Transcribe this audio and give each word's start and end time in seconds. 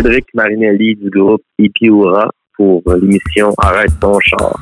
Cédric 0.00 0.32
Marinelli 0.32 0.96
du 0.96 1.10
groupe 1.10 1.42
Ipiura 1.58 2.30
pour 2.56 2.82
l'émission 2.94 3.52
Arrête 3.58 4.00
ton 4.00 4.18
char. 4.20 4.58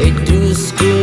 et 0.00 0.10
tout 0.24 0.52
ce 0.52 0.72
que 0.72 0.97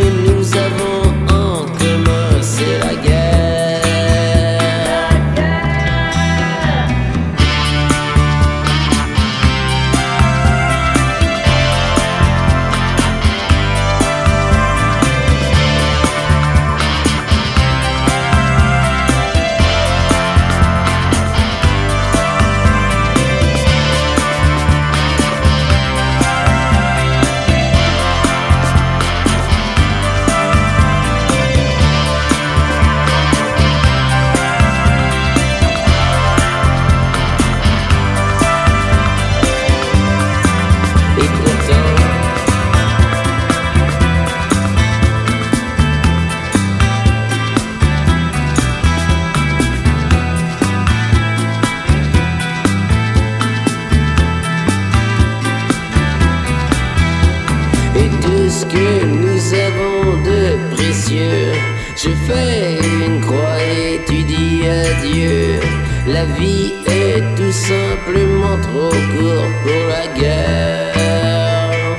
Je 62.06 62.12
fais 62.12 62.78
une 63.04 63.20
croix 63.20 63.58
et 63.60 64.00
tu 64.06 64.22
dis 64.22 64.62
adieu. 64.68 65.59
La 66.06 66.25
vie 66.38 66.74
est 66.86 67.24
tout 67.36 67.52
simplement 67.52 68.58
trop 68.62 68.96
courte 69.14 69.56
pour 69.64 69.84
la 69.90 70.06
guerre. 70.20 71.98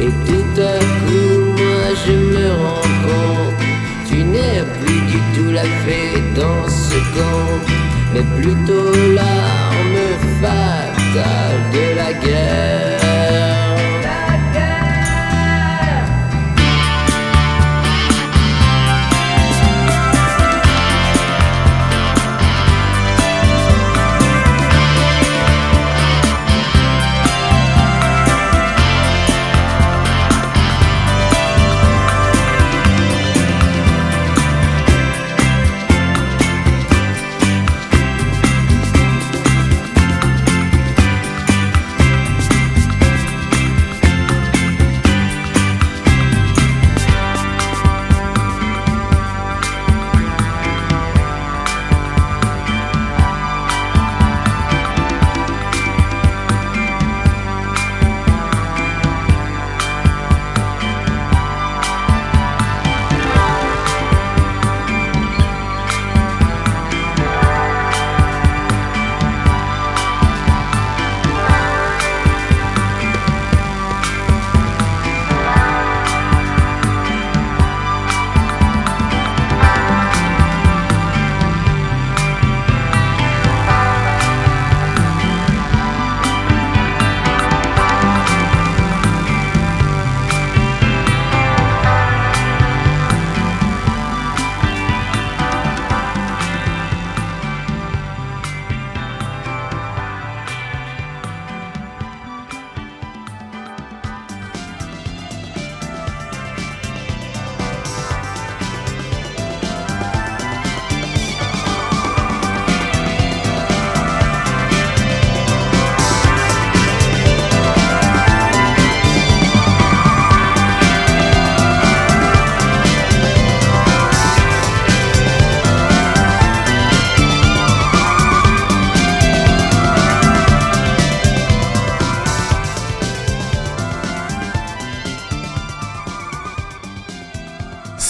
Et 0.00 0.12
tout 0.28 0.60
à 0.62 0.78
coup, 1.02 1.40
moi 1.60 1.84
je 2.06 2.12
me 2.12 2.46
rends 2.52 2.90
compte, 3.06 3.62
tu 4.08 4.24
n'es 4.24 4.62
plus 4.80 5.00
du 5.12 5.18
tout 5.34 5.50
la 5.52 5.64
fée 5.84 6.22
dans 6.34 6.66
ce 6.66 6.96
camp, 7.14 7.50
mais 8.14 8.24
plutôt 8.40 8.92
l'arme 9.14 10.00
fatale 10.40 11.60
de 11.74 11.96
la 11.98 12.12
guerre. 12.14 12.83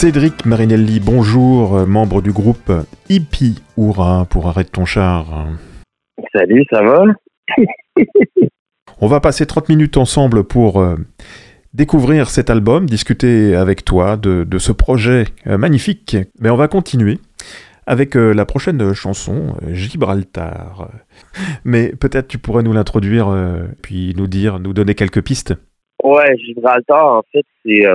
Cédric 0.05 0.45
Marinelli, 0.45 1.01
bonjour, 1.01 1.79
euh, 1.79 1.87
membre 1.87 2.21
du 2.21 2.31
groupe 2.31 2.71
Hippie 3.09 3.63
Oura 3.79 4.27
pour 4.29 4.49
Arrête 4.49 4.71
ton 4.71 4.85
char. 4.85 5.49
Salut, 6.31 6.63
ça 6.69 6.83
va 6.83 7.05
On 9.01 9.07
va 9.07 9.21
passer 9.21 9.47
30 9.47 9.71
minutes 9.71 9.97
ensemble 9.97 10.45
pour 10.45 10.79
euh, 10.79 10.97
découvrir 11.73 12.29
cet 12.29 12.51
album, 12.51 12.85
discuter 12.85 13.57
avec 13.57 13.83
toi 13.83 14.19
de, 14.19 14.59
ce 14.59 14.73
projet 14.73 15.25
euh, 15.47 15.57
magnifique. 15.57 16.19
Mais 16.39 16.51
on 16.51 16.57
va 16.57 16.69
continuer 16.69 17.17
avec 17.87 18.15
la 18.15 18.45
prochaine 18.45 18.93
chanson, 18.93 19.55
Gibraltar. 19.69 20.91
Mais 21.65 21.93
peut-être 21.99 22.29
tu 22.29 22.37
pourrais 22.37 22.63
nous 22.63 22.75
l'introduire, 22.75 23.35
puis 23.83 24.13
nous 24.19 24.27
dire, 24.27 24.59
nous 24.59 24.75
donner 24.75 24.95
quelques 24.95 25.23
pistes. 25.23 25.55
Ouais, 26.03 26.37
Gibraltar, 26.37 27.07
en 27.07 27.23
fait, 27.33 27.45
c'est 27.65 27.87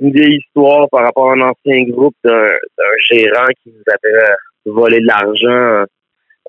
une 0.00 0.12
vieille 0.12 0.38
histoire 0.38 0.88
par 0.90 1.04
rapport 1.04 1.30
à 1.30 1.34
un 1.34 1.40
ancien 1.40 1.84
groupe 1.84 2.16
d'un 2.24 2.48
gérant 3.10 3.46
qui 3.62 3.70
nous 3.70 3.82
avait 3.86 4.34
volé 4.64 5.00
de 5.00 5.06
l'argent. 5.06 5.84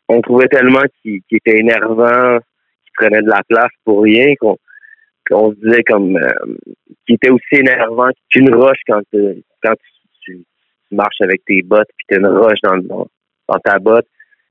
On 0.07 0.21
trouvait 0.21 0.47
tellement 0.47 0.83
qu'il 1.01 1.21
était 1.31 1.59
énervant, 1.59 2.39
qu'il 2.39 2.91
prenait 2.95 3.21
de 3.21 3.29
la 3.29 3.41
place 3.47 3.71
pour 3.85 4.03
rien 4.03 4.33
qu'on 4.39 5.51
se 5.51 5.55
disait 5.55 5.83
comme 5.83 6.17
euh, 6.17 6.55
qu'il 7.05 7.15
était 7.15 7.29
aussi 7.29 7.55
énervant 7.55 8.09
qu'une 8.29 8.53
roche 8.53 8.79
quand, 8.87 9.01
quand 9.63 9.73
tu, 10.21 10.45
marches 10.91 11.21
avec 11.21 11.43
tes 11.45 11.63
bottes 11.63 11.89
puis 11.97 12.05
tu 12.07 12.15
as 12.15 12.19
une 12.19 12.27
roche 12.27 12.59
dans, 12.61 12.77
dans, 12.77 13.59
ta 13.63 13.79
botte. 13.79 14.07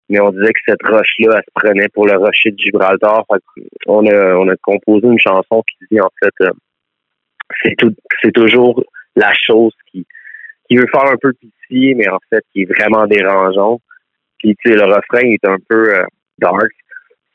Mais 0.08 0.20
on 0.20 0.30
disait 0.30 0.52
que 0.52 0.60
cette 0.66 0.82
roche-là, 0.82 1.36
elle 1.36 1.42
se 1.42 1.50
prenait 1.54 1.88
pour 1.88 2.06
le 2.06 2.16
rocher 2.18 2.50
de 2.50 2.58
Gibraltar. 2.58 3.24
on 3.86 4.06
a, 4.06 4.34
on 4.34 4.48
a 4.48 4.56
composé 4.56 5.06
une 5.06 5.18
chanson 5.18 5.62
qui 5.62 5.86
dit 5.90 6.00
en 6.00 6.10
fait 6.20 6.34
euh, 6.46 6.50
c'est 7.62 7.74
tout 7.76 7.94
c'est 8.22 8.32
toujours 8.32 8.82
la 9.16 9.32
chose 9.34 9.72
qui, 9.90 10.06
qui 10.68 10.76
veut 10.76 10.86
faire 10.90 11.10
un 11.10 11.16
peu 11.20 11.32
pitié, 11.32 11.94
mais 11.94 12.08
en 12.08 12.18
fait 12.30 12.44
qui 12.52 12.62
est 12.62 12.72
vraiment 12.72 13.06
dérangeant. 13.06 13.80
Puis 14.38 14.56
tu 14.56 14.70
sais, 14.70 14.76
le 14.76 14.84
refrain 14.84 15.28
est 15.28 15.44
un 15.46 15.58
peu 15.68 15.94
euh, 15.94 16.04
dark, 16.38 16.70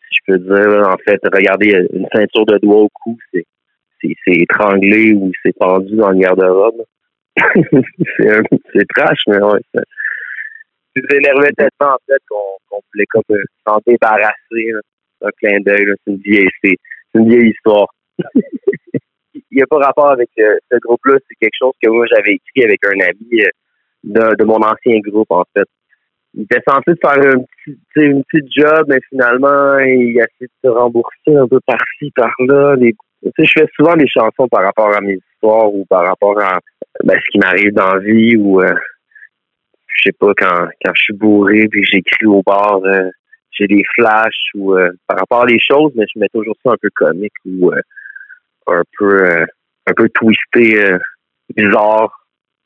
si 0.10 0.18
je 0.18 0.34
peux 0.34 0.40
dire. 0.40 0.88
En 0.88 0.98
fait, 0.98 1.20
regardez 1.34 1.88
une 1.94 2.08
ceinture 2.14 2.46
de 2.46 2.58
doigts 2.58 2.82
au 2.82 2.90
cou, 2.90 3.18
c'est 3.34 3.46
c'est 4.02 4.36
étranglé 4.36 5.14
ou 5.14 5.32
c'est 5.44 5.56
pendu 5.58 5.96
dans 5.96 6.12
le 6.12 6.20
garde-robe. 6.20 6.84
c'est 8.18 8.88
trash, 8.96 9.20
mais 9.28 9.42
ouais. 9.42 9.60
Ça 9.74 11.16
énervait 11.16 11.52
tellement 11.52 11.94
en 11.94 11.98
fait 12.08 12.22
qu'on 12.30 12.80
voulait 12.92 13.06
comme 13.10 13.24
euh, 13.32 13.44
s'en 13.66 13.80
débarrasser. 13.86 14.72
Un 15.22 15.30
clin 15.40 15.60
d'œil, 15.62 15.94
c'est 16.06 16.12
une 16.12 16.18
vieille, 16.18 16.50
c'est 16.64 16.76
une 17.16 17.30
vieille 17.30 17.50
histoire. 17.50 17.88
il 19.52 19.58
n'y 19.58 19.62
a 19.62 19.68
pas 19.68 19.78
rapport 19.78 20.12
avec 20.12 20.30
euh, 20.40 20.56
ce 20.72 20.78
groupe-là. 20.80 21.18
C'est 21.28 21.36
quelque 21.36 21.58
chose 21.60 21.74
que 21.82 21.90
moi, 21.90 22.06
j'avais 22.12 22.34
écrit 22.34 22.64
avec 22.64 22.80
un 22.86 23.00
ami 23.00 23.44
euh, 23.44 24.36
de, 24.36 24.44
mon 24.44 24.58
ancien 24.58 25.00
groupe, 25.00 25.32
en 25.32 25.44
fait. 25.56 25.68
Il 26.34 26.44
était 26.44 26.62
censé 26.68 26.92
faire 27.02 27.18
un 27.18 27.40
petit, 27.40 27.78
une 27.96 28.24
petite 28.26 28.52
job, 28.52 28.86
mais 28.88 29.00
finalement, 29.10 29.78
il 29.80 30.20
a 30.20 30.26
essayé 30.26 30.42
de 30.42 30.50
se 30.64 30.70
rembourser 30.70 31.36
un 31.36 31.48
peu 31.48 31.60
par-ci, 31.66 32.12
par-là. 32.16 32.76
je 33.24 33.52
fais 33.52 33.68
souvent 33.76 33.96
des 33.96 34.08
chansons 34.08 34.48
par 34.48 34.64
rapport 34.64 34.96
à 34.96 35.02
mes 35.02 35.18
histoires 35.34 35.74
ou 35.74 35.86
par 35.86 36.06
rapport 36.06 36.40
à 36.40 36.60
ben, 37.04 37.18
ce 37.18 37.32
qui 37.32 37.40
m'arrive 37.40 37.74
dans 37.74 37.94
la 37.94 38.00
vie 38.00 38.36
ou 38.36 38.62
euh, 38.62 38.74
je 39.88 40.02
sais 40.06 40.16
pas 40.20 40.34
quand 40.38 40.68
quand 40.84 40.92
je 40.96 41.02
suis 41.02 41.14
bourré 41.14 41.68
puis 41.70 41.84
j'écris 41.84 42.26
au 42.26 42.44
bar 42.44 42.82
j'ai 43.52 43.68
des 43.68 43.84
flashs 43.96 44.52
ou 44.56 44.76
par 45.08 45.18
rapport 45.18 45.44
à 45.44 45.46
les 45.46 45.60
choses 45.60 45.92
mais 45.96 46.06
je 46.14 46.20
mets 46.20 46.30
toujours 46.34 46.56
ça 46.64 46.72
un 46.72 46.78
peu 46.80 46.90
comique 46.96 47.34
ou 47.46 47.72
un 48.68 48.84
peu 48.98 49.24
euh, 49.24 49.46
un 49.88 49.94
peu 49.94 50.10
twisté, 50.10 50.84
euh, 50.84 50.98
bizarre. 51.56 52.12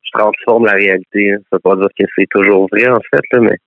Je 0.03 0.19
transforme 0.19 0.65
la 0.65 0.74
réalité. 0.74 1.33
Hein. 1.33 1.38
Ça 1.50 1.57
veut 1.57 1.59
pas 1.59 1.75
dire 1.75 1.88
que 1.98 2.06
c'est 2.15 2.27
toujours 2.30 2.68
vrai 2.71 2.88
en 2.89 3.00
fait, 3.12 3.21
là, 3.31 3.39
mais 3.39 3.57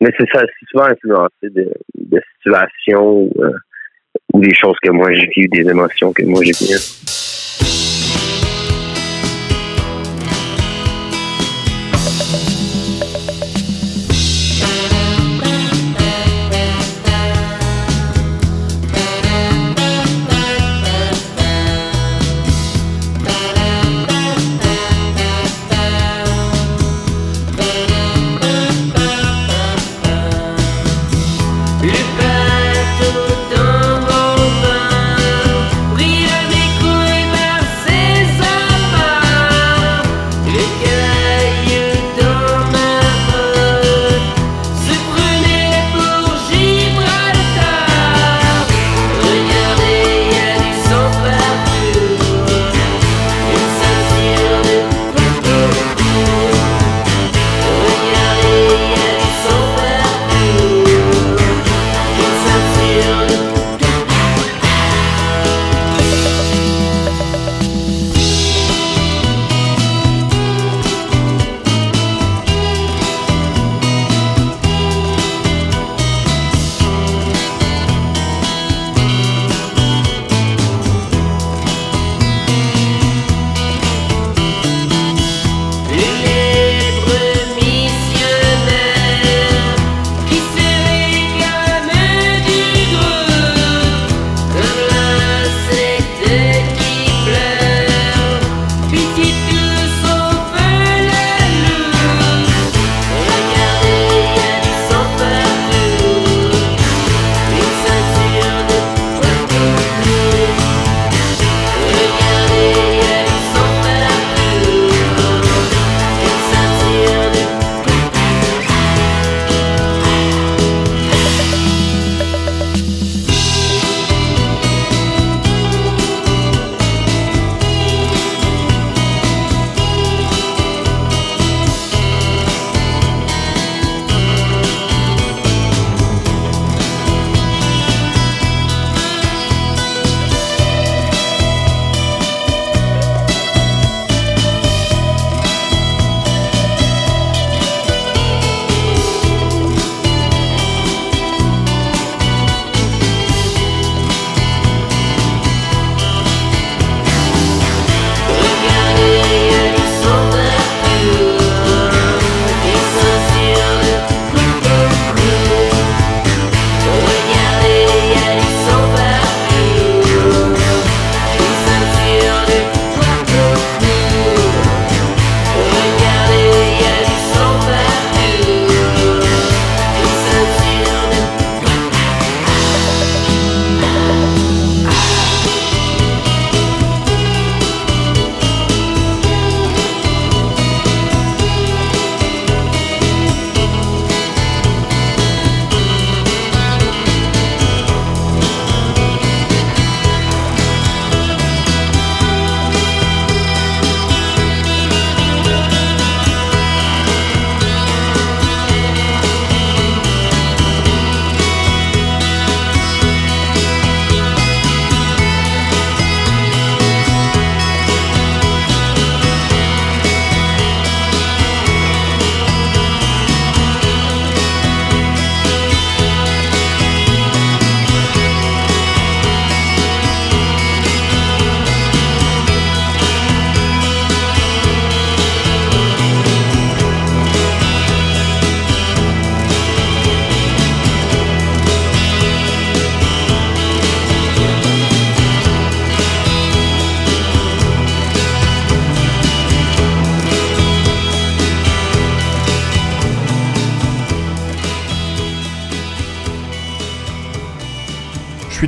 mais 0.00 0.10
c'est 0.18 0.28
ça, 0.32 0.40
c'est 0.40 0.66
souvent 0.68 0.86
influencé 0.86 1.50
de, 1.50 1.72
de 1.94 2.20
situations 2.36 3.22
ou, 3.22 3.32
euh, 3.38 3.52
ou 4.32 4.40
des 4.40 4.52
choses 4.52 4.76
que 4.82 4.90
moi 4.90 5.12
j'ai 5.12 5.26
vécues, 5.26 5.48
des 5.48 5.68
émotions 5.68 6.12
que 6.12 6.24
moi 6.24 6.40
j'ai 6.42 6.52
vécues. 6.52 7.21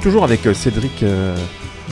Suis 0.01 0.03
toujours 0.03 0.25
avec 0.25 0.45
euh, 0.45 0.55
Cédric 0.55 1.05
euh, 1.05 1.37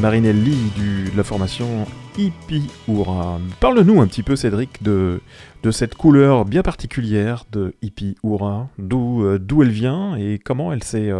Marinelli 0.01 0.57
de 0.77 1.17
la 1.17 1.23
formation 1.23 1.87
Hippie-Oura. 2.19 3.39
Parle-nous 3.61 4.01
un 4.01 4.09
petit 4.09 4.25
peu, 4.25 4.35
Cédric, 4.35 4.83
de, 4.83 5.21
de 5.63 5.71
cette 5.71 5.95
couleur 5.95 6.45
bien 6.45 6.63
particulière 6.63 7.45
de 7.53 7.75
Hippie-Oura, 7.81 8.67
d'où 8.77 9.25
euh, 9.25 9.39
d'où 9.39 9.63
elle 9.63 9.71
vient 9.71 10.17
et 10.17 10.41
comment 10.45 10.73
elle 10.73 10.83
s'est 10.83 11.13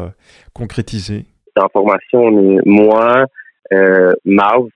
concrétisée? 0.55 1.27
En 1.55 1.69
formation, 1.69 2.59
moi, 2.67 3.27
Marv 4.25 4.67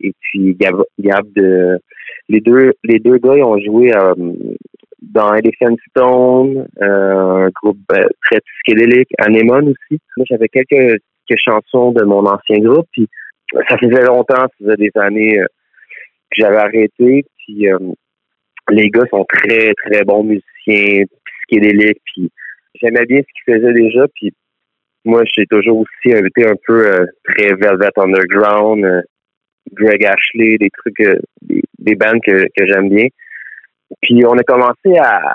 et 0.00 0.14
puis 0.18 0.54
Gab, 0.54 0.76
Gab 0.98 1.26
de, 1.36 1.78
les 2.30 2.40
deux 2.40 2.72
les 2.84 3.00
deux 3.00 3.18
gars 3.18 3.36
ils 3.36 3.42
ont 3.42 3.60
joué 3.60 3.92
dans 5.02 5.34
Elephant 5.34 5.76
Stone, 5.90 6.68
un 6.80 7.48
groupe 7.62 7.78
très 8.24 8.40
psychédélique, 8.40 9.10
Anemone 9.18 9.68
aussi. 9.68 10.00
Moi, 10.16 10.24
j'avais 10.30 10.48
quelques 10.48 11.02
chansons 11.36 11.92
de 11.92 12.04
mon 12.04 12.26
ancien 12.26 12.58
groupe. 12.58 12.86
Puis 12.92 13.08
ça 13.68 13.76
faisait 13.78 14.04
longtemps, 14.04 14.34
ça 14.34 14.48
faisait 14.58 14.76
des 14.76 14.90
années 14.96 15.38
euh, 15.38 15.46
que 16.30 16.42
j'avais 16.42 16.56
arrêté. 16.56 17.24
Puis 17.38 17.68
euh, 17.68 17.78
les 18.70 18.88
gars 18.90 19.06
sont 19.10 19.24
très, 19.24 19.72
très 19.84 20.04
bons 20.04 20.24
musiciens, 20.24 21.04
psychédéliques. 21.48 22.00
Puis 22.04 22.30
j'aimais 22.80 23.06
bien 23.06 23.20
ce 23.20 23.52
qu'ils 23.52 23.54
faisaient 23.54 23.72
déjà. 23.72 24.06
Puis 24.14 24.32
moi, 25.04 25.22
j'ai 25.34 25.46
toujours 25.46 25.80
aussi 25.80 26.14
été 26.14 26.46
un 26.46 26.56
peu 26.66 26.86
euh, 26.86 27.06
très 27.24 27.54
Velvet 27.54 27.90
Underground, 27.96 29.04
Greg 29.72 30.04
Ashley, 30.04 30.58
des 30.58 30.70
trucs, 30.70 31.00
des, 31.42 31.62
des, 31.78 31.94
bands 31.94 32.18
que, 32.20 32.46
j'aime 32.58 32.90
bien. 32.90 33.06
Puis 34.02 34.24
on 34.26 34.36
a 34.36 34.42
commencé 34.42 34.96
à, 34.98 35.34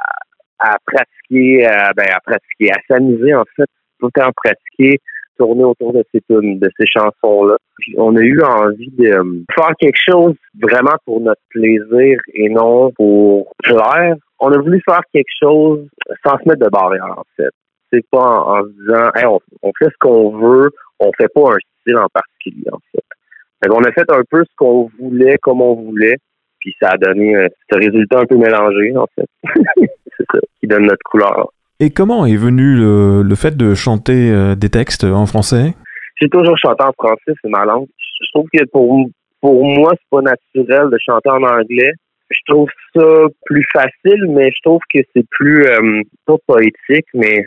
à 0.60 0.78
pratiquer, 0.86 1.66
à, 1.66 1.94
ben, 1.94 2.08
à 2.14 2.20
pratiquer, 2.20 2.72
à 2.72 2.80
s'amuser 2.88 3.34
en 3.34 3.44
fait, 3.56 3.70
tout 4.00 4.10
temps 4.12 4.32
pratiquer 4.36 5.00
tourner 5.38 5.63
autour 5.63 5.94
de 5.94 6.04
ces 6.12 6.22
de 6.30 6.70
ces 6.80 6.86
chansons-là. 6.88 7.58
On 7.98 8.15
a 8.15 8.22
eu 8.22 8.42
envie 8.42 8.92
de 8.92 9.08
euh, 9.08 9.44
faire 9.54 9.72
quelque 9.80 10.00
chose 10.10 10.36
vraiment 10.62 10.96
pour 11.06 11.22
notre 11.22 11.42
plaisir 11.50 12.20
et 12.34 12.50
non 12.50 12.92
pour 12.92 13.54
plaire. 13.63 14.15
On 14.39 14.51
a 14.51 14.58
voulu 14.58 14.82
faire 14.88 15.01
quelque 15.13 15.32
chose 15.42 15.88
sans 16.25 16.38
se 16.38 16.48
mettre 16.48 16.65
de 16.65 16.70
barrière, 16.70 17.18
en 17.18 17.24
fait. 17.36 17.51
C'est 17.92 18.06
pas 18.10 18.39
en, 18.39 18.63
se 18.63 18.70
disant, 18.70 19.39
on, 19.62 19.72
fait 19.77 19.86
ce 19.86 19.98
qu'on 20.00 20.38
veut, 20.38 20.72
on 21.00 21.12
fait 21.18 21.32
pas 21.34 21.54
un 21.54 21.58
style 21.82 21.98
en 21.98 22.08
particulier, 22.13 22.68
en 22.72 22.80
fait. 22.92 23.70
on 23.70 23.84
a 23.84 23.92
fait 23.92 24.10
un 24.12 24.24
peu 24.30 24.44
ce 24.44 24.56
qu'on 24.58 24.89
voulait, 25.00 25.38
comme 25.42 25.62
on 25.62 25.75
voulait, 25.75 26.18
puis 26.60 26.75
ça 26.82 26.89
a 26.89 26.98
donné 26.98 27.36
euh, 27.36 27.48
ce 27.72 27.77
résultat 27.77 28.20
un 28.20 28.25
peu 28.25 28.38
mélangé, 28.38 28.96
en 28.98 29.08
fait. 29.15 29.30
C'est 30.18 30.25
ça 30.32 30.39
qui 30.60 30.68
donne 30.68 30.84
notre 30.84 31.04
couleur. 31.04 31.50
Et 31.82 31.89
comment 31.89 32.25
est 32.25 32.38
venu 32.38 32.75
le, 32.77 33.36
fait 33.36 33.58
de 33.58 33.75
chanter 33.75 34.32
euh, 34.32 34.55
des 34.55 34.70
textes 34.70 35.03
en 35.03 35.25
français? 35.25 35.74
J'ai 36.22 36.29
toujours 36.29 36.58
chanté 36.58 36.82
en 36.84 36.94
français, 36.94 37.34
c'est 37.41 37.50
ma 37.50 37.65
langue. 37.65 37.88
Je 38.22 38.32
trouve 38.34 38.48
que 38.53 38.63
pour, 38.72 39.08
pour 39.41 39.65
moi, 39.65 39.91
c'est 39.91 40.10
pas 40.10 40.22
naturel 40.22 40.89
de 40.89 40.98
chanter 41.05 41.29
en 41.29 41.44
anglais. 41.44 41.91
Je 42.29 42.39
trouve 42.48 42.70
ça 42.96 43.05
plus 43.46 43.65
facile, 43.74 44.25
mais 44.29 44.51
je 44.55 44.62
trouve 44.63 44.79
que 44.94 45.01
c'est 45.13 45.27
plus, 45.29 45.65
euh, 45.65 46.01
pas 46.25 46.38
poétique, 46.48 47.08
mais 47.13 47.44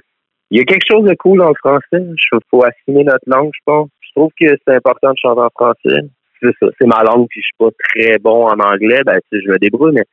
il 0.50 0.58
y 0.58 0.60
a 0.60 0.64
quelque 0.64 0.86
chose 0.90 1.04
de 1.04 1.14
cool 1.14 1.40
en 1.40 1.54
français. 1.54 1.82
Il 1.92 2.38
faut 2.50 2.62
assumer 2.64 3.04
notre 3.04 3.24
langue, 3.26 3.50
je 3.54 3.60
pense. 3.64 3.88
Je 4.00 4.10
trouve 4.14 4.30
que 4.38 4.46
c'est 4.46 4.74
important 4.74 5.10
de 5.10 5.18
chanter 5.22 5.40
en 5.40 5.50
français. 5.54 6.06
C'est 6.42 6.52
ça, 6.60 6.66
c'est 6.78 6.86
ma 6.86 7.02
langue, 7.02 7.26
puis 7.30 7.40
je 7.40 7.46
suis 7.46 7.56
pas 7.58 7.70
très 7.88 8.18
bon 8.18 8.46
en 8.46 8.58
anglais. 8.60 9.00
Ben, 9.06 9.18
je 9.32 9.50
me 9.50 9.58
débrouille, 9.58 9.94
mais 9.94 10.04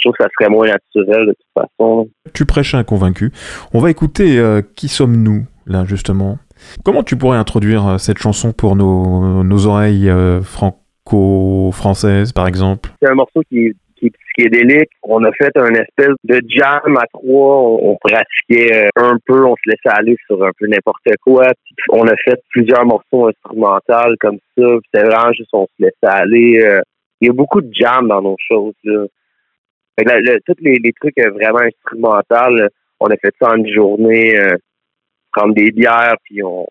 je 0.00 0.08
trouve 0.08 0.16
que 0.16 0.24
ça 0.24 0.30
serait 0.38 0.50
moins 0.50 0.66
naturel 0.66 1.26
de 1.26 1.32
toute 1.32 1.62
façon. 1.62 2.08
Tu 2.32 2.46
prêches 2.46 2.74
un 2.74 2.84
convaincu. 2.84 3.32
On 3.74 3.80
va 3.80 3.90
écouter 3.90 4.38
euh, 4.38 4.62
Qui 4.76 4.88
sommes-nous, 4.88 5.46
là, 5.66 5.84
justement? 5.84 6.38
Comment 6.84 7.02
tu 7.02 7.16
pourrais 7.16 7.38
introduire 7.38 7.86
euh, 7.86 7.98
cette 7.98 8.18
chanson 8.18 8.52
pour 8.52 8.76
nos, 8.76 9.44
nos 9.44 9.66
oreilles 9.66 10.08
euh, 10.08 10.40
franco-françaises, 10.42 12.32
par 12.32 12.46
exemple? 12.46 12.90
C'est 13.02 13.10
un 13.10 13.14
morceau 13.14 13.42
qui 13.48 13.66
est, 13.66 13.74
qui 14.00 14.06
est. 14.42 14.88
On 15.02 15.22
a 15.24 15.32
fait 15.32 15.52
un 15.56 15.74
espèce 15.74 16.14
de 16.24 16.40
jam 16.48 16.96
à 16.96 17.04
trois. 17.12 17.60
On, 17.82 17.96
pratiquait 17.96 18.88
un 18.96 19.16
peu, 19.26 19.44
on 19.44 19.54
se 19.56 19.70
laissait 19.70 19.98
aller 19.98 20.16
sur 20.26 20.42
un 20.42 20.52
peu 20.58 20.66
n'importe 20.66 21.08
quoi. 21.22 21.46
on 21.90 22.06
a 22.06 22.16
fait 22.24 22.40
plusieurs 22.50 22.86
morceaux 22.86 23.28
instrumentaux 23.28 24.14
comme 24.20 24.38
ça. 24.56 24.64
C'est 24.94 25.04
vraiment 25.04 25.32
juste 25.32 25.50
on 25.52 25.66
se 25.66 25.84
laissait 25.84 25.94
aller. 26.06 26.80
il 27.20 27.26
y 27.26 27.30
a 27.30 27.34
beaucoup 27.34 27.60
de 27.60 27.70
jam 27.72 28.08
dans 28.08 28.22
nos 28.22 28.36
choses. 28.48 28.74
Là 28.84 29.04
tous 30.46 30.56
les, 30.60 30.92
trucs 30.92 31.18
euh, 31.18 31.30
vraiment 31.30 31.60
instrumentaux, 31.60 32.68
on 33.00 33.06
a 33.06 33.16
fait 33.16 33.34
ça 33.40 33.50
en 33.50 33.56
une 33.56 33.72
journée, 33.72 34.38
euh, 34.38 34.56
prendre 35.32 35.54
des 35.54 35.70
bières, 35.70 36.16
puis 36.24 36.42
on, 36.42 36.66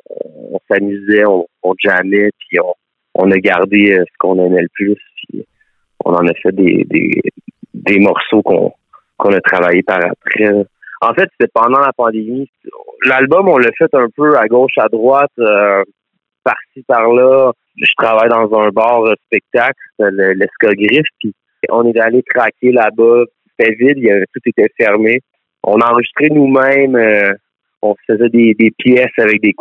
s'amusait, 0.69 1.25
on, 1.25 1.45
on 1.63 1.73
jammait, 1.77 2.29
puis 2.37 2.59
on, 3.15 3.31
a 3.31 3.37
gardé 3.37 3.93
euh, 3.93 4.03
ce 4.05 4.17
qu'on 4.19 4.43
aimait 4.43 4.61
le 4.61 4.69
plus, 4.73 4.97
puis 5.15 5.45
on 6.05 6.13
en 6.13 6.27
a 6.27 6.33
fait 6.35 6.51
des, 6.51 6.85
des, 7.73 7.99
morceaux 7.99 8.41
qu'on 8.41 9.33
a 9.33 9.41
travaillé 9.41 9.83
par 9.83 9.99
après. 10.05 10.49
En 11.01 11.13
fait, 11.13 11.29
c'était 11.31 11.51
pendant 11.53 11.79
la 11.79 11.93
pandémie. 11.93 12.49
L'album, 13.05 13.47
on 13.47 13.57
l'a 13.57 13.71
fait 13.77 13.93
un 13.93 14.07
peu 14.15 14.37
à 14.37 14.47
gauche, 14.47 14.77
à 14.77 14.87
droite, 14.89 15.31
par-ci, 16.43 16.83
par-là. 16.87 17.51
Je 17.77 17.91
travaille 17.97 18.29
dans 18.29 18.59
un 18.59 18.69
bar 18.69 19.03
spectacle, 19.25 19.79
l'Escogriffe, 19.99 21.07
puis 21.19 21.33
on 21.69 21.85
est 21.87 21.99
allé 21.99 22.23
craquer 22.23 22.71
là-bas. 22.71 23.23
C'était 23.59 23.75
vide, 23.75 24.25
tout 24.33 24.41
était 24.45 24.69
fermé. 24.77 25.21
On 25.63 25.79
enregistrait 25.79 26.29
nous-mêmes. 26.29 26.95
Euh, 26.95 27.33
on 27.81 27.95
faisait 28.07 28.29
des, 28.29 28.55
pièces 28.77 29.07
avec 29.17 29.41
des 29.41 29.53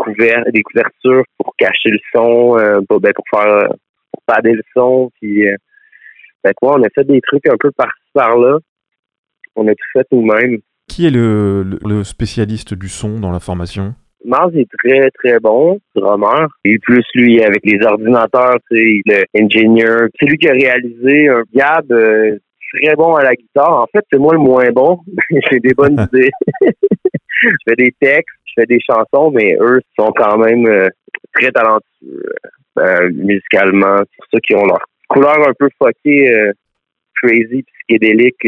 des 0.53 0.63
couvertures 0.63 1.23
pour 1.37 1.55
cacher 1.57 1.91
le 1.91 1.99
son, 2.13 2.59
euh, 2.59 2.81
ben, 2.89 3.13
pour, 3.15 3.25
faire 3.31 3.69
pour 4.13 4.23
pader 4.27 4.53
le 4.53 4.63
son. 4.75 5.11
Puis, 5.21 5.47
euh, 5.47 5.57
on 6.63 6.83
a 6.83 6.89
fait 6.95 7.05
des 7.05 7.21
trucs 7.21 7.47
un 7.49 7.57
peu 7.59 7.71
par-ci 7.71 8.11
par-là. 8.13 8.59
On 9.57 9.67
a 9.69 9.73
tout 9.73 9.87
fait 9.93 10.07
nous-mêmes. 10.13 10.59
Qui 10.89 11.07
est 11.07 11.11
le, 11.11 12.03
spécialiste 12.05 12.75
du 12.75 12.89
son 12.89 13.21
dans 13.21 13.31
la 13.31 13.41
formation? 13.41 13.95
Mars 14.25 14.53
est 14.55 14.69
très, 14.79 15.11
très 15.11 15.39
bon, 15.39 15.79
drummer. 15.95 16.49
Et 16.65 16.79
plus 16.79 17.05
lui, 17.15 17.43
avec 17.43 17.65
les 17.65 17.85
ordinateurs, 17.85 18.57
tu 18.71 18.77
sais, 18.77 19.01
il 19.07 19.13
est 19.13 19.27
ingénieur. 19.41 20.09
C'est 20.19 20.27
lui 20.27 20.39
qui 20.39 20.49
a 20.49 20.53
réalisé 20.53 21.29
un 21.29 21.43
Gab 21.55 21.91
euh, 21.93 22.39
très 22.73 22.95
bon 22.97 23.15
à 23.15 23.23
la 23.23 23.35
guitare. 23.35 23.83
En 23.83 23.87
fait, 23.87 24.05
c'est 24.13 24.19
moi 24.19 24.35
le 24.35 24.41
moins 24.41 24.71
bon. 24.73 25.01
J'ai 25.51 25.61
des 25.61 25.75
bonnes 25.75 26.07
idées. 26.13 26.31
je 26.61 27.49
fais 27.69 27.77
des 27.77 27.93
textes, 28.01 28.35
je 28.45 28.53
fais 28.57 28.67
des 28.67 28.81
chansons, 28.81 29.31
mais 29.31 29.57
eux 29.61 29.81
sont 29.99 30.13
quand 30.13 30.39
même 30.39 30.67
euh, 30.67 30.89
très 31.35 31.51
talentueux 31.53 32.35
euh, 32.79 33.11
musicalement. 33.13 33.99
C'est 33.99 34.17
pour 34.17 34.27
ça 34.33 34.41
qu'ils 34.41 34.57
ont 34.57 34.67
leur 34.67 34.85
couleur 35.09 35.49
un 35.49 35.53
peu 35.59 35.69
fuckée, 35.81 36.53
crazy, 37.23 37.65
psychédélique. 37.65 38.47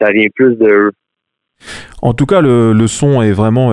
ça 0.00 0.12
vient 0.12 0.28
plus 0.34 0.54
de 0.56 0.68
eux. 0.68 0.92
En 2.02 2.12
tout 2.12 2.26
cas, 2.26 2.40
le, 2.40 2.72
le 2.72 2.86
son 2.86 3.22
est 3.22 3.32
vraiment 3.32 3.72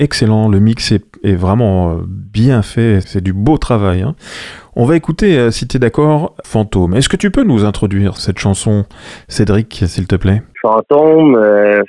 excellent, 0.00 0.48
le 0.48 0.60
mix 0.60 0.92
est, 0.92 1.34
vraiment 1.34 1.92
euh, 1.92 2.02
bien 2.06 2.62
fait, 2.62 3.00
c'est 3.00 3.22
du 3.22 3.32
beau 3.32 3.58
travail. 3.58 4.02
Hein. 4.02 4.14
On 4.76 4.84
va 4.84 4.96
écouter, 4.96 5.38
euh, 5.38 5.50
si 5.50 5.66
tu 5.68 5.76
es 5.76 5.80
d'accord, 5.80 6.34
Fantôme. 6.44 6.94
Est-ce 6.94 7.08
que 7.08 7.16
tu 7.16 7.30
peux 7.30 7.44
nous 7.44 7.64
introduire 7.64 8.16
cette 8.16 8.38
chanson, 8.38 8.84
Cédric, 9.28 9.84
s'il 9.86 10.06
te 10.06 10.16
plaît? 10.16 10.42
Fantôme, 10.60 11.36
euh, 11.36 11.82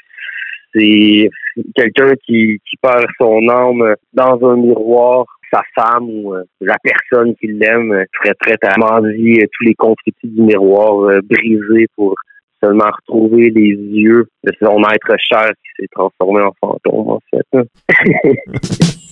c'est 0.74 1.29
quelqu'un 1.75 2.13
qui, 2.25 2.59
perd 2.81 3.05
son 3.19 3.47
âme 3.50 3.95
dans 4.13 4.39
un 4.50 4.57
miroir. 4.57 5.25
Sa 5.53 5.62
femme 5.75 6.09
ou 6.09 6.33
la 6.59 6.75
personne 6.83 7.33
qui 7.35 7.47
l'aime 7.47 8.03
serait 8.17 8.33
prête 8.33 8.63
à 8.63 8.77
mendier 8.77 9.47
tous 9.53 9.63
les 9.63 9.75
confettis 9.75 10.27
du 10.27 10.41
miroir 10.41 11.21
brisés 11.24 11.85
pour 11.95 12.15
seulement 12.65 12.91
retrouver 13.07 13.50
les 13.50 13.72
yeux 13.72 14.27
de 14.43 14.51
son 14.62 14.81
être 14.84 15.15
cher 15.19 15.50
qui 15.50 15.69
s'est 15.84 15.89
transformé 15.91 16.41
en 16.41 16.53
fantôme, 16.60 17.10
en 17.10 17.19
fait. 17.29 17.45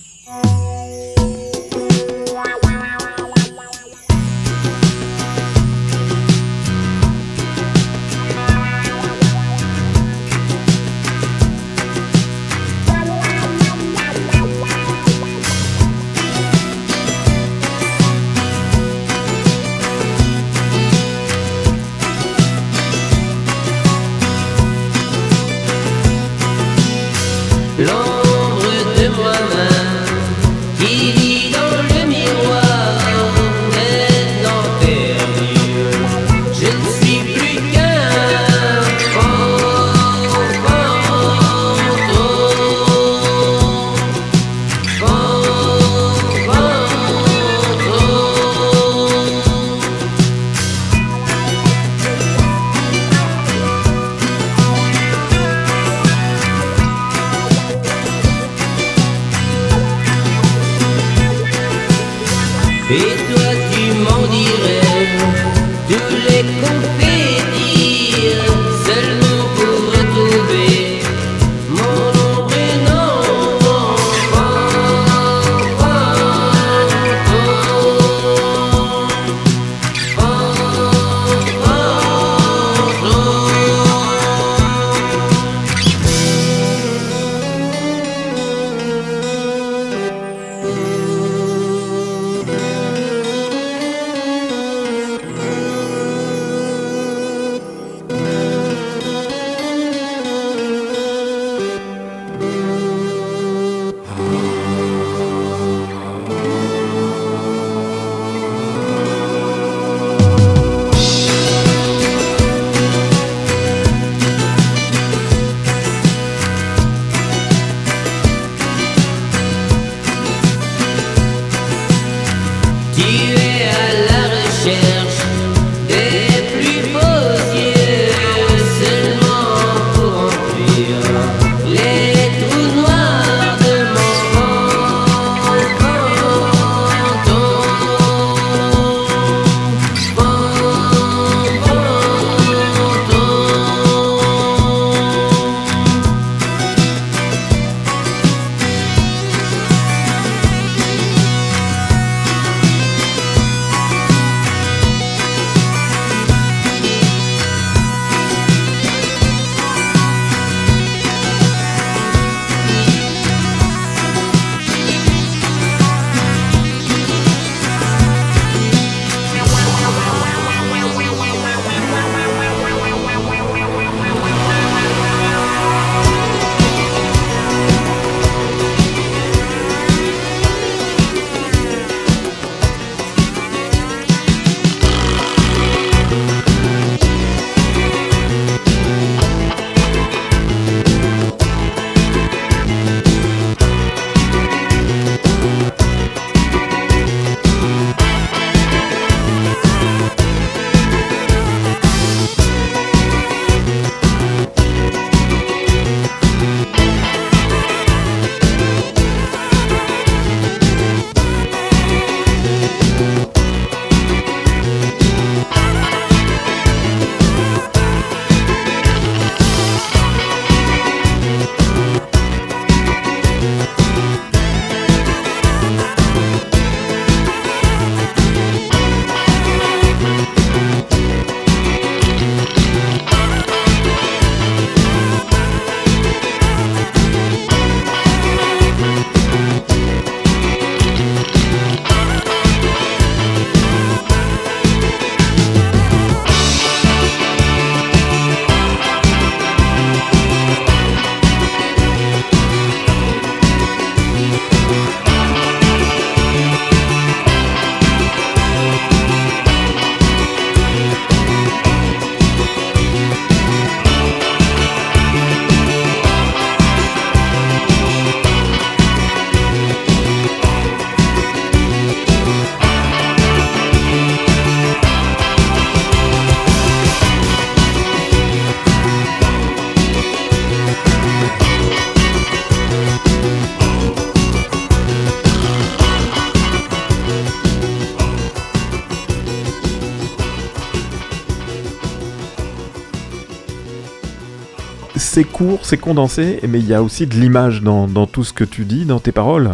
c'est 295.14 295.22
court, 295.22 295.64
c'est 295.64 295.80
condensé, 295.80 296.40
mais 296.48 296.58
il 296.58 296.68
y 296.68 296.74
a 296.74 296.82
aussi 296.82 297.06
de 297.06 297.14
l'image 297.14 297.62
dans, 297.62 298.06
tout 298.06 298.24
ce 298.24 298.32
que 298.32 298.42
tu 298.42 298.64
dis, 298.64 298.84
dans 298.84 298.98
tes 298.98 299.12
paroles. 299.12 299.48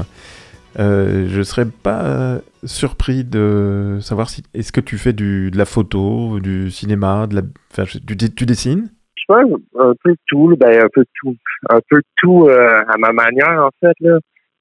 Euh, 0.78 1.26
je 1.28 1.42
serais 1.42 1.66
pas 1.66 2.38
surpris 2.64 3.24
de 3.24 3.98
savoir 4.00 4.30
si 4.30 4.42
est-ce 4.54 4.72
que 4.72 4.80
tu 4.80 4.96
fais 4.96 5.12
de 5.12 5.50
la 5.54 5.66
photo, 5.66 6.40
du 6.40 6.70
cinéma, 6.70 7.26
de 7.26 7.34
la, 7.36 7.42
enfin, 7.72 7.84
tu, 7.84 8.16
tu 8.16 8.46
dessines? 8.46 8.88
Un, 9.28 9.92
peu 10.02 10.14
tout, 10.26 10.56
ben 10.58 10.82
un 10.82 10.88
peu 10.92 11.04
tout, 11.20 11.36
un 11.68 11.78
peu 11.90 12.00
tout 12.16 12.48
euh, 12.48 12.80
à 12.88 12.96
ma 12.98 13.12
manière 13.12 13.64
en 13.64 13.70
fait 13.80 13.94
là, 14.00 14.18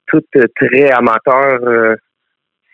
tout 0.07 0.21
euh, 0.35 0.43
très 0.57 0.91
amateur, 0.91 1.63
euh, 1.63 1.95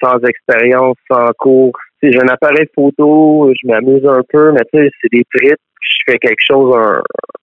sans 0.03 0.17
expérience, 0.27 0.97
sans 1.09 1.29
cours. 1.37 1.77
J'ai 2.01 2.19
un 2.21 2.27
appareil 2.27 2.67
photo, 2.75 3.53
je 3.53 3.67
m'amuse 3.67 4.05
un 4.05 4.23
peu, 4.27 4.51
mais 4.51 4.61
tu 4.73 4.79
sais 4.79 4.89
c'est 4.99 5.11
des 5.11 5.23
trips. 5.33 5.59
Je 5.79 6.11
fais 6.11 6.17
quelque 6.17 6.43
chose 6.45 6.75
un, 6.75 7.01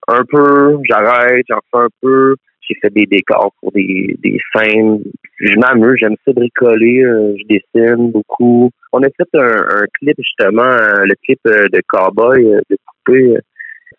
un 0.09 0.25
peu, 0.25 0.79
j'arrête, 0.85 1.45
j'en 1.49 1.61
fais 1.71 1.85
un 1.85 1.89
peu 2.01 2.37
j'ai 2.69 2.79
fait 2.81 2.91
des 2.91 3.07
décors 3.07 3.53
pour 3.61 3.73
des, 3.73 4.17
des 4.23 4.39
scènes. 4.55 5.03
Je 5.39 5.59
m'amuse, 5.59 5.99
j'aime 5.99 6.17
ça 6.25 6.33
bricoler, 6.33 7.03
euh, 7.03 7.35
je 7.37 7.45
dessine 7.47 8.13
beaucoup. 8.13 8.71
On 8.93 9.03
a 9.03 9.07
fait 9.07 9.29
un, 9.35 9.85
clip 9.95 10.17
justement, 10.19 10.63
euh, 10.63 11.05
le 11.05 11.15
clip 11.25 11.41
euh, 11.47 11.67
de 11.73 11.81
Cowboy, 11.89 12.45
de 12.45 12.77
coupé. 12.87 13.37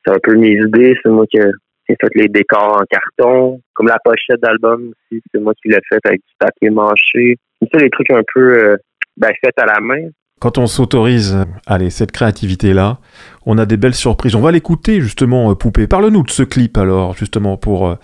C'est 0.05 0.13
un 0.13 0.19
peu 0.21 0.35
mes 0.35 0.53
idées, 0.53 0.95
c'est 1.01 1.09
moi 1.09 1.25
qui 1.27 1.37
ai 1.37 1.51
fait 1.87 2.15
les 2.15 2.27
décors 2.27 2.81
en 2.81 2.85
carton. 2.89 3.61
Comme 3.73 3.87
la 3.87 3.97
pochette 4.03 4.41
d'album 4.41 4.91
aussi, 4.91 5.21
c'est 5.31 5.41
moi 5.41 5.53
qui 5.61 5.69
l'ai 5.69 5.79
fait 5.89 5.99
avec 6.05 6.21
du 6.21 6.33
papier 6.39 6.69
mâché. 6.69 7.37
C'est 7.61 7.69
ça, 7.73 7.83
les 7.83 7.89
trucs 7.89 8.11
un 8.11 8.23
peu 8.33 8.77
ben, 9.17 9.31
faits 9.43 9.57
à 9.59 9.65
la 9.65 9.79
main. 9.79 10.09
Quand 10.43 10.57
on 10.57 10.67
s'autorise, 10.67 11.37
allez, 11.67 11.89
cette 11.89 12.11
créativité-là, 12.11 12.97
on 13.45 13.57
a 13.57 13.65
des 13.65 13.77
belles 13.77 13.93
surprises. 13.93 14.35
On 14.35 14.41
va 14.41 14.51
l'écouter 14.51 14.99
justement, 14.99 15.49
euh, 15.49 15.55
Poupée. 15.55 15.87
Parle-nous 15.87 16.23
de 16.23 16.29
ce 16.31 16.43
clip 16.43 16.77
alors, 16.77 17.13
justement, 17.13 17.55
pour 17.55 17.87
euh, 17.87 17.95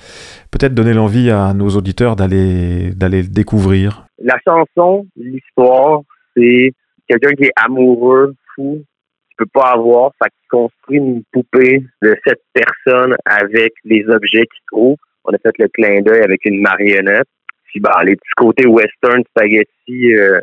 peut-être 0.49 0.73
donner 0.73 0.93
l'envie 0.93 1.31
à 1.31 1.53
nos 1.53 1.67
auditeurs 1.71 2.15
d'aller 2.15 2.91
d'aller 2.95 3.23
le 3.23 3.27
découvrir. 3.27 4.05
La 4.23 4.37
chanson, 4.47 5.05
l'histoire, 5.17 5.99
c'est 6.33 6.71
quelqu'un 7.09 7.33
qui 7.33 7.43
est 7.43 7.51
amoureux, 7.57 8.33
fou, 8.55 8.85
qui 9.31 9.35
peut 9.37 9.45
pas 9.53 9.73
avoir, 9.73 10.11
ça 10.21 10.29
construit 10.49 10.99
une 10.99 11.23
poupée 11.33 11.83
de 12.01 12.15
cette 12.25 12.43
personne 12.53 13.17
avec 13.25 13.73
les 13.83 14.05
objets 14.07 14.45
qu'il 14.45 14.63
trouve. 14.71 14.95
On 15.25 15.33
a 15.33 15.37
fait 15.39 15.57
le 15.59 15.67
clin 15.67 15.99
d'œil 16.03 16.23
avec 16.23 16.45
une 16.45 16.61
marionnette. 16.61 17.27
Puis 17.65 17.81
bah, 17.81 17.99
les 18.05 18.15
petits 18.15 18.31
côtés 18.37 18.65
western 18.65 19.23
spaghetti 19.29 20.15
euh, 20.15 20.39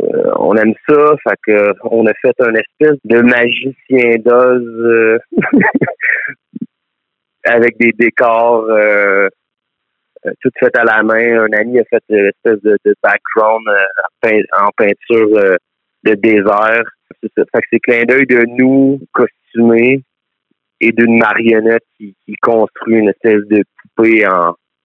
euh, 0.00 0.30
on 0.38 0.56
aime 0.56 0.72
ça, 0.88 1.14
fait 1.22 1.38
que 1.46 1.74
on 1.84 2.06
a 2.06 2.14
fait 2.14 2.34
un 2.40 2.54
espèce 2.54 2.98
de 3.04 3.20
magicien 3.20 4.16
d'Oz 4.24 4.62
euh, 4.62 5.18
avec 7.44 7.76
des 7.78 7.92
décors 7.92 8.64
euh, 8.70 9.28
tout 10.40 10.50
fait 10.58 10.74
à 10.76 10.84
la 10.84 11.02
main. 11.02 11.44
Un 11.44 11.52
ami 11.52 11.80
a 11.80 11.84
fait 11.84 12.02
une 12.08 12.28
espèce 12.28 12.62
de, 12.62 12.78
background 13.02 13.66
en 14.58 14.70
peinture 14.76 15.58
de 16.04 16.14
désert. 16.14 16.84
Fait 17.20 17.28
que 17.36 17.60
c'est 17.70 17.80
clin 17.80 18.04
d'œil 18.04 18.26
de 18.26 18.46
nous 18.46 19.00
costumés 19.12 20.02
et 20.80 20.92
d'une 20.92 21.18
marionnette 21.18 21.84
qui, 21.98 22.16
construit 22.40 22.96
une 22.96 23.10
espèce 23.10 23.44
de 23.48 23.62
poupée 23.82 24.24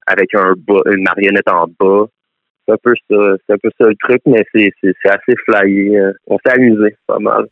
avec 0.08 0.36
un 0.36 0.54
une 0.88 1.04
marionnette 1.04 1.50
en 1.50 1.68
bas 1.80 2.08
c'est 2.68 2.74
un 2.74 2.78
peu 2.84 2.94
ça, 3.10 3.36
c'est 3.46 3.54
un 3.54 3.58
peu 3.58 3.70
ça 3.80 3.88
le 3.88 3.96
truc, 4.04 4.22
mais 4.26 4.46
c'est, 4.54 4.72
c'est, 4.82 4.94
c'est 5.02 5.10
assez 5.10 5.34
flyé. 5.46 5.98
Hein. 5.98 6.14
On 6.28 6.38
s'est 6.46 6.54
amusé 6.54 6.96
pas 7.08 7.20
mal. 7.20 7.48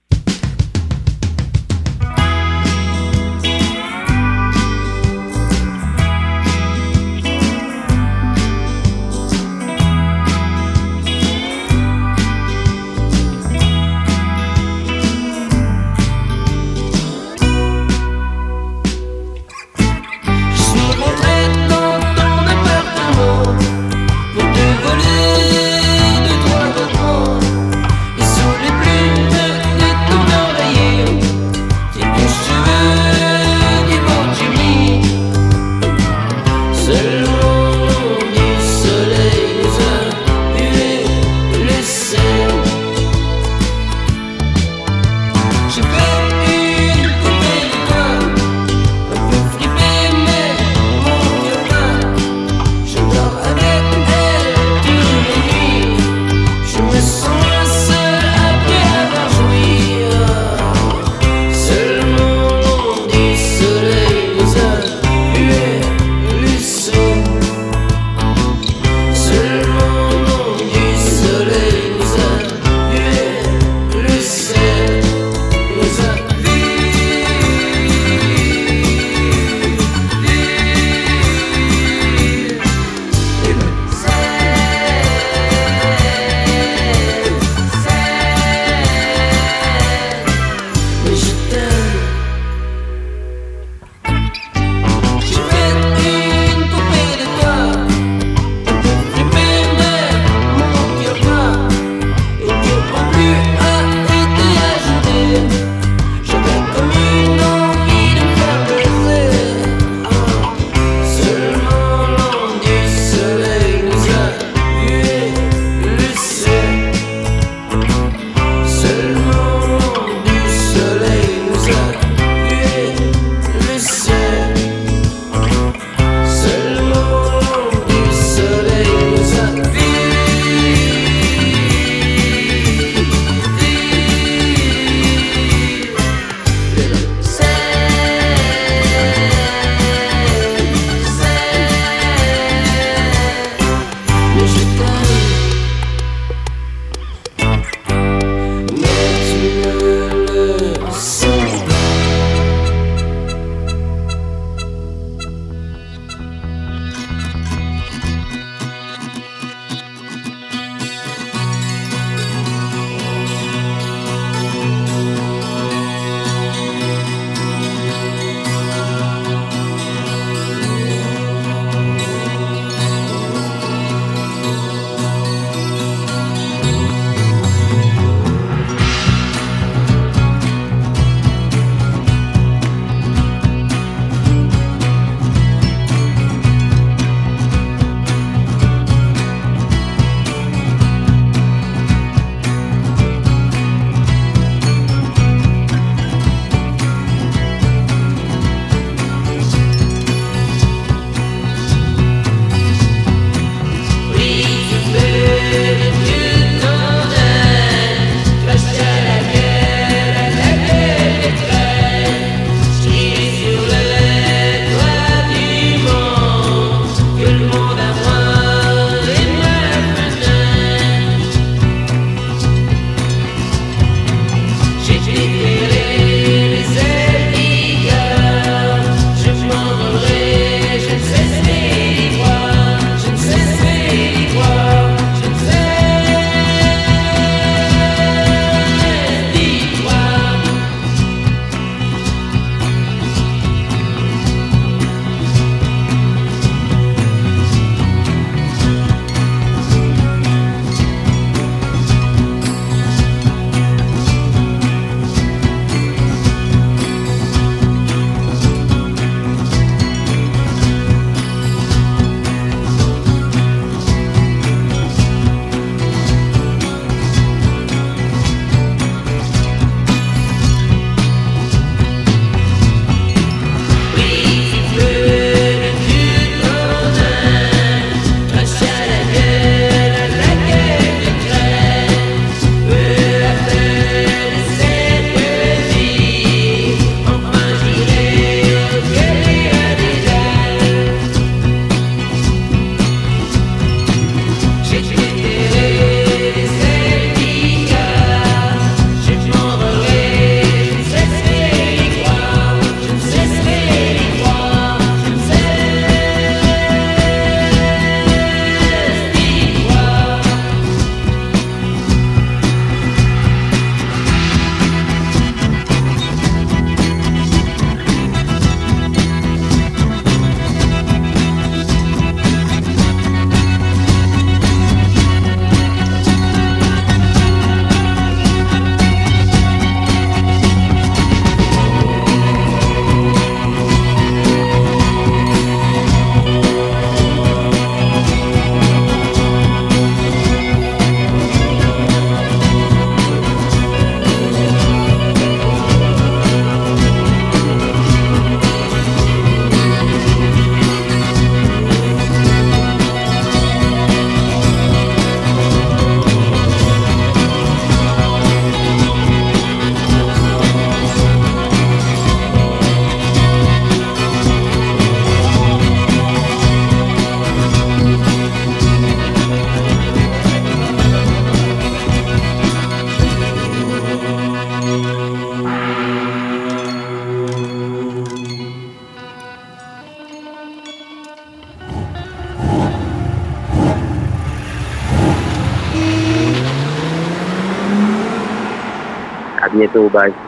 Bye. 389.96 390.25